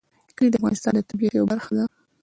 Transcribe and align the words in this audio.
کلي 0.35 0.49
د 0.51 0.55
افغانستان 0.59 0.93
د 0.95 1.01
طبیعت 1.09 1.33
یوه 1.35 1.47
برخه 1.53 1.71
ده. 1.77 1.85